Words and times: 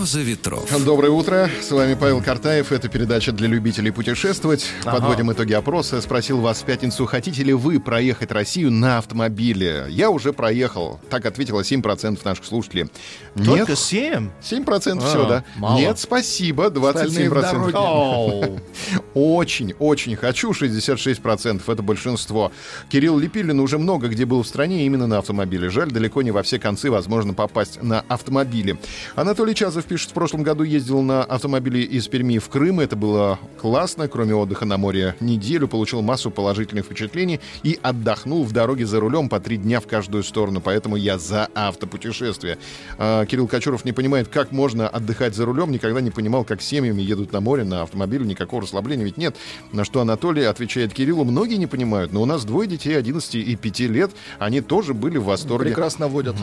«Роза 0.00 0.20
ветров». 0.22 0.66
Доброе 0.82 1.10
утро, 1.10 1.50
с 1.60 1.70
вами 1.70 1.92
Павел 1.92 2.22
Картаев. 2.22 2.72
Это 2.72 2.88
передача 2.88 3.32
для 3.32 3.48
любителей 3.48 3.90
путешествовать. 3.90 4.64
Ага. 4.86 4.92
Подводим 4.92 5.30
итоги 5.30 5.52
опроса. 5.52 6.00
Спросил 6.00 6.40
вас 6.40 6.62
в 6.62 6.64
пятницу, 6.64 7.04
хотите 7.04 7.42
ли 7.42 7.52
вы 7.52 7.78
проехать 7.80 8.32
Россию 8.32 8.70
на 8.70 8.96
автомобиле? 8.96 9.84
Я 9.90 10.08
уже 10.08 10.32
проехал. 10.32 10.98
Так 11.10 11.26
ответило 11.26 11.60
7% 11.60 12.18
наших 12.24 12.46
слушателей. 12.46 12.88
Только 13.34 13.72
Нет, 13.72 13.78
7? 13.78 14.30
7% 14.40 14.64
А, 15.02 15.06
всего, 15.06 15.24
да. 15.24 15.44
мало. 15.56 15.76
Нет, 15.78 15.98
спасибо, 15.98 16.68
27%. 16.68 17.74
Оу. 17.74 18.58
Очень, 19.14 19.74
очень 19.78 20.14
хочу, 20.16 20.52
66%, 20.52 21.62
это 21.66 21.82
большинство. 21.82 22.52
Кирилл 22.88 23.18
Лепилин 23.18 23.58
уже 23.60 23.78
много 23.78 24.08
где 24.08 24.24
был 24.24 24.42
в 24.42 24.46
стране 24.46 24.86
именно 24.86 25.06
на 25.06 25.18
автомобиле. 25.18 25.68
Жаль, 25.68 25.90
далеко 25.90 26.22
не 26.22 26.30
во 26.30 26.42
все 26.42 26.58
концы 26.58 26.90
возможно 26.90 27.34
попасть 27.34 27.82
на 27.82 28.00
автомобиле. 28.08 28.78
Анатолий 29.16 29.54
Чазов 29.54 29.84
пишет, 29.84 30.10
в 30.10 30.12
прошлом 30.12 30.42
году 30.42 30.62
ездил 30.62 31.02
на 31.02 31.24
автомобиле 31.24 31.82
из 31.82 32.06
Перми 32.06 32.38
в 32.38 32.48
Крым. 32.48 32.80
Это 32.80 32.94
было 32.94 33.38
классно, 33.60 34.06
кроме 34.06 34.34
отдыха 34.34 34.64
на 34.64 34.76
море 34.76 35.16
неделю, 35.20 35.66
получил 35.66 36.02
массу 36.02 36.30
положительных 36.30 36.84
впечатлений 36.84 37.40
и 37.62 37.78
отдохнул 37.82 38.44
в 38.44 38.52
дороге 38.52 38.86
за 38.86 39.00
рулем 39.00 39.28
по 39.28 39.40
три 39.40 39.56
дня 39.56 39.80
в 39.80 39.86
каждую 39.86 40.22
сторону. 40.22 40.60
Поэтому 40.60 40.96
я 40.96 41.18
за 41.18 41.48
автопутешествие. 41.54 42.58
А, 42.98 43.26
Кирилл 43.26 43.48
Кочуров 43.48 43.84
не 43.84 43.92
понимает, 43.92 44.28
как 44.28 44.52
можно 44.52 44.88
отдыхать 44.88 45.34
за 45.34 45.44
рулем, 45.44 45.72
никогда 45.72 46.00
не 46.00 46.10
понимал, 46.10 46.44
как 46.44 46.62
семьями 46.62 47.02
едут 47.02 47.32
на 47.32 47.40
море, 47.40 47.64
на 47.64 47.82
автомобиле, 47.82 48.24
никакого 48.24 48.62
расслабления 48.62 48.99
ведь 49.04 49.16
нет. 49.16 49.36
На 49.72 49.84
что 49.84 50.00
Анатолий 50.00 50.44
отвечает 50.44 50.92
Кириллу, 50.94 51.24
многие 51.24 51.56
не 51.56 51.66
понимают, 51.66 52.12
но 52.12 52.22
у 52.22 52.26
нас 52.26 52.44
двое 52.44 52.68
детей 52.68 52.96
11 52.96 53.34
и 53.34 53.56
5 53.56 53.80
лет, 53.80 54.10
они 54.38 54.60
тоже 54.60 54.94
были 54.94 55.18
в 55.18 55.24
восторге. 55.24 55.66
Прекрасно 55.66 56.08
водят. 56.08 56.36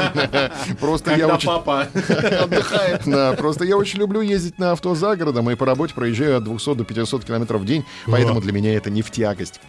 Просто 0.80 1.14
я 1.14 1.28
очень... 1.28 1.48
папа 1.48 1.88
отдыхает. 2.42 3.02
Да, 3.06 3.32
просто 3.32 3.64
я 3.64 3.76
очень 3.76 3.98
люблю 3.98 4.20
ездить 4.20 4.58
на 4.58 4.72
авто 4.72 4.94
за 4.94 5.16
городом 5.16 5.50
и 5.50 5.54
по 5.56 5.66
работе 5.66 5.94
проезжаю 5.94 6.38
от 6.38 6.44
200 6.44 6.74
до 6.74 6.84
500 6.84 7.24
километров 7.24 7.60
в 7.60 7.64
день, 7.64 7.84
поэтому 8.06 8.40
для 8.40 8.52
меня 8.52 8.74
это 8.74 8.90
не 8.90 9.02
в 9.02 9.10
тягость. 9.10 9.60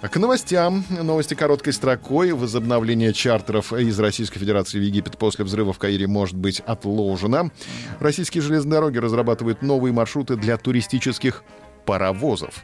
К 0.00 0.16
новостям. 0.16 0.84
Новости 0.90 1.34
короткой 1.34 1.72
строкой. 1.72 2.32
Возобновление 2.32 3.12
чартеров 3.12 3.72
из 3.72 3.98
Российской 3.98 4.38
Федерации 4.38 4.78
в 4.78 4.82
Египет 4.82 5.18
после 5.18 5.44
взрыва 5.44 5.72
в 5.72 5.78
Каире 5.78 6.06
может 6.06 6.36
быть 6.36 6.60
отложено. 6.60 7.50
Российские 8.00 8.42
железные 8.42 8.80
дороги 8.80 8.96
разрабатывают 8.96 9.60
новые 9.60 9.92
маршруты 9.92 10.36
для 10.36 10.56
туристических 10.56 11.44
паровозов. 11.84 12.62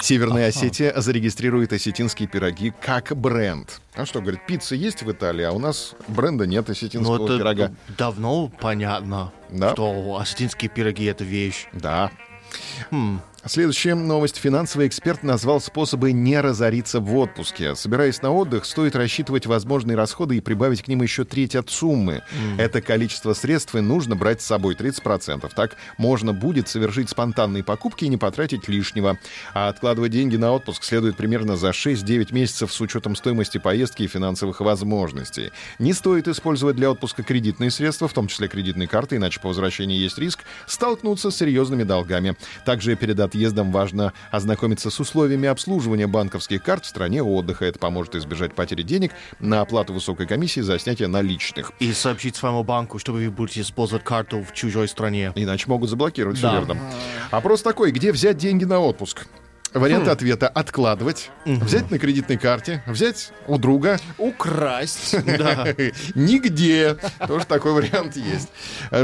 Северная 0.00 0.48
Осетия 0.48 0.92
зарегистрирует 1.00 1.72
осетинские 1.72 2.28
пироги 2.28 2.72
как 2.80 3.16
бренд. 3.16 3.80
А 3.94 4.06
что, 4.06 4.20
говорит, 4.20 4.40
пицца 4.46 4.74
есть 4.74 5.02
в 5.02 5.10
Италии, 5.10 5.44
а 5.44 5.52
у 5.52 5.58
нас 5.58 5.94
бренда 6.08 6.46
нет 6.46 6.68
осетинского 6.70 7.18
Ну, 7.18 7.24
это 7.26 7.38
пирога. 7.38 7.72
давно 7.96 8.48
понятно, 8.60 9.32
Да? 9.50 9.72
что 9.72 10.18
осетинские 10.20 10.68
пироги— 10.70 11.04
это 11.06 11.24
вещь. 11.24 11.66
Да. 11.72 12.10
Хм. 12.90 13.20
Следующая 13.46 13.94
новость. 13.94 14.38
Финансовый 14.38 14.86
эксперт 14.88 15.22
назвал 15.22 15.60
способы 15.60 16.12
не 16.12 16.40
разориться 16.40 16.98
в 16.98 17.14
отпуске. 17.14 17.74
Собираясь 17.74 18.22
на 18.22 18.32
отдых, 18.32 18.64
стоит 18.64 18.96
рассчитывать 18.96 19.44
возможные 19.44 19.98
расходы 19.98 20.38
и 20.38 20.40
прибавить 20.40 20.82
к 20.82 20.88
ним 20.88 21.02
еще 21.02 21.24
треть 21.24 21.54
от 21.54 21.68
суммы. 21.68 22.22
Это 22.56 22.80
количество 22.80 23.34
средств 23.34 23.74
и 23.74 23.80
нужно 23.80 24.16
брать 24.16 24.40
с 24.40 24.46
собой 24.46 24.74
30%. 24.74 25.50
Так 25.54 25.76
можно 25.98 26.32
будет 26.32 26.68
совершить 26.68 27.10
спонтанные 27.10 27.62
покупки 27.62 28.06
и 28.06 28.08
не 28.08 28.16
потратить 28.16 28.66
лишнего. 28.66 29.18
А 29.52 29.68
откладывать 29.68 30.12
деньги 30.12 30.36
на 30.36 30.52
отпуск 30.52 30.82
следует 30.82 31.18
примерно 31.18 31.58
за 31.58 31.70
6-9 31.70 32.32
месяцев 32.32 32.72
с 32.72 32.80
учетом 32.80 33.14
стоимости 33.14 33.58
поездки 33.58 34.04
и 34.04 34.08
финансовых 34.08 34.60
возможностей. 34.60 35.52
Не 35.78 35.92
стоит 35.92 36.28
использовать 36.28 36.76
для 36.76 36.90
отпуска 36.90 37.22
кредитные 37.22 37.70
средства, 37.70 38.08
в 38.08 38.14
том 38.14 38.26
числе 38.26 38.48
кредитные 38.48 38.88
карты, 38.88 39.16
иначе 39.16 39.38
по 39.38 39.48
возвращении 39.48 39.98
есть 39.98 40.16
риск 40.16 40.44
столкнуться 40.66 41.30
с 41.30 41.36
серьезными 41.36 41.82
долгами. 41.82 42.36
Также 42.64 42.96
перед 42.96 43.20
отъездом 43.34 43.72
важно 43.72 44.12
ознакомиться 44.30 44.90
с 44.90 45.00
условиями 45.00 45.48
обслуживания 45.48 46.06
банковских 46.06 46.62
карт 46.62 46.84
в 46.84 46.88
стране 46.88 47.20
отдыха. 47.22 47.64
Это 47.64 47.80
поможет 47.80 48.14
избежать 48.14 48.54
потери 48.54 48.82
денег 48.82 49.10
на 49.40 49.60
оплату 49.60 49.92
высокой 49.92 50.26
комиссии 50.26 50.60
за 50.60 50.78
снятие 50.78 51.08
наличных. 51.08 51.72
И 51.80 51.92
сообщить 51.92 52.36
своему 52.36 52.62
банку, 52.62 52.98
чтобы 53.00 53.18
вы 53.18 53.30
будете 53.30 53.62
использовать 53.62 54.04
карту 54.04 54.44
в 54.44 54.52
чужой 54.54 54.86
стране. 54.86 55.32
Иначе 55.34 55.64
могут 55.66 55.90
заблокировать, 55.90 56.38
все 56.38 56.46
Да. 56.46 56.52
верно. 56.54 56.76
Опрос 57.32 57.62
такой, 57.62 57.90
где 57.90 58.12
взять 58.12 58.36
деньги 58.36 58.64
на 58.64 58.78
отпуск? 58.78 59.26
Варианты 59.74 60.10
Хм. 60.10 60.12
ответа— 60.12 60.48
откладывать, 60.54 61.30
взять 61.44 61.90
на 61.90 61.98
кредитной 61.98 62.36
карте, 62.38 62.82
взять 62.86 63.32
у 63.48 63.58
друга, 63.58 63.98
Украсть. 64.18 65.16
Да. 65.38 65.66
Нигде. 66.14 66.96
Тоже 67.26 67.44
такой 67.46 67.72
вариант 67.72 68.16
есть. 68.16 68.48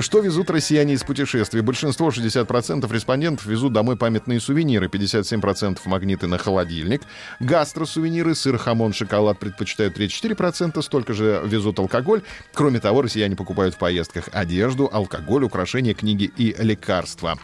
Что 0.00 0.20
везут 0.20 0.48
россияне 0.50 0.94
из 0.94 1.02
путешествий? 1.02 1.60
Большинство, 1.60 2.08
60% 2.10 2.92
респондентов, 2.92 3.46
везут 3.46 3.72
домой 3.72 3.96
памятные 3.96 4.38
сувениры, 4.40 4.86
57% 4.86 5.78
магниты 5.86 6.26
на 6.28 6.38
холодильник. 6.38 7.02
Гастросувениры, 7.40 8.34
сыр, 8.34 8.56
хамон, 8.58 8.92
шоколад 8.92 9.38
предпочитают 9.38 9.98
34%, 9.98 10.80
столько 10.82 11.12
же 11.14 11.42
везут 11.44 11.78
алкоголь. 11.80 12.22
Кроме 12.54 12.78
того, 12.78 13.02
россияне 13.02 13.34
покупают 13.34 13.74
в 13.74 13.78
поездках 13.78 14.28
одежду, 14.32 14.88
алкоголь, 14.92 15.44
украшения, 15.44 15.94
книги 15.94 16.30
и 16.36 16.54
лекарства. 16.58 17.38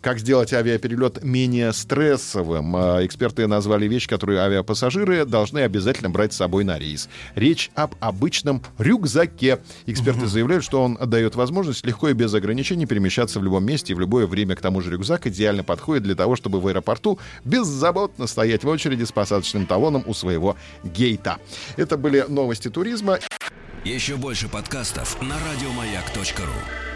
Как 0.00 0.18
сделать 0.18 0.52
авиаперелет 0.52 1.22
менее 1.24 1.72
стрессовым? 1.72 2.76
А, 2.76 3.04
Эксперты 3.04 3.46
назвали 3.46 3.86
вещь, 3.86 4.08
которую 4.08 4.40
авиапассажиры 4.40 5.24
должны 5.24 5.60
обязательно 5.60 6.10
брать 6.10 6.32
с 6.32 6.36
собой 6.36 6.64
на 6.64 6.78
рейс. 6.78 7.08
Речь 7.34 7.70
об 7.74 7.94
обычном 8.00 8.62
рюкзаке. 8.78 9.60
Эксперты 9.86 10.26
заявляют, 10.26 10.64
что 10.64 10.82
он 10.82 10.96
дает 10.96 11.34
возможность 11.34 11.84
легко 11.84 12.08
и 12.08 12.12
без 12.12 12.32
ограничений 12.34 12.86
перемещаться 12.86 13.40
в 13.40 13.44
любом 13.44 13.64
месте 13.64 13.92
и 13.92 13.96
в 13.96 14.00
любое 14.00 14.26
время. 14.26 14.56
К 14.56 14.60
тому 14.60 14.80
же 14.80 14.90
рюкзак 14.90 15.26
идеально 15.26 15.64
подходит 15.64 16.04
для 16.04 16.14
того, 16.14 16.36
чтобы 16.36 16.60
в 16.60 16.66
аэропорту 16.66 17.18
беззаботно 17.44 18.26
стоять 18.26 18.64
в 18.64 18.68
очереди 18.68 19.04
с 19.04 19.12
посадочным 19.12 19.66
талоном 19.66 20.04
у 20.06 20.14
своего 20.14 20.56
гейта. 20.84 21.38
Это 21.76 21.96
были 21.96 22.24
новости 22.28 22.68
туризма. 22.68 23.18
Еще 23.84 24.16
больше 24.16 24.48
подкастов 24.48 25.20
на 25.22 25.36
радиомаяк.ру. 25.38 26.89